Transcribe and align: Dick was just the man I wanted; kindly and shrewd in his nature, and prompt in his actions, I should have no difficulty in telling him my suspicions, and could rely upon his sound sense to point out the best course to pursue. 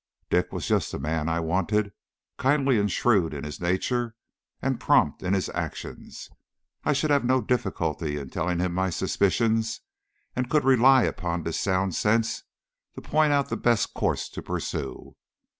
Dick 0.31 0.51
was 0.51 0.67
just 0.67 0.91
the 0.91 0.97
man 0.97 1.29
I 1.29 1.39
wanted; 1.39 1.93
kindly 2.39 2.79
and 2.79 2.91
shrewd 2.91 3.35
in 3.35 3.43
his 3.43 3.61
nature, 3.61 4.15
and 4.59 4.79
prompt 4.79 5.21
in 5.21 5.35
his 5.35 5.47
actions, 5.49 6.31
I 6.83 6.91
should 6.91 7.11
have 7.11 7.23
no 7.23 7.39
difficulty 7.39 8.17
in 8.17 8.31
telling 8.31 8.57
him 8.57 8.73
my 8.73 8.89
suspicions, 8.89 9.81
and 10.35 10.49
could 10.49 10.63
rely 10.63 11.03
upon 11.03 11.45
his 11.45 11.59
sound 11.59 11.93
sense 11.93 12.41
to 12.95 13.01
point 13.01 13.31
out 13.31 13.49
the 13.49 13.57
best 13.57 13.93
course 13.93 14.27
to 14.29 14.41
pursue. 14.41 15.15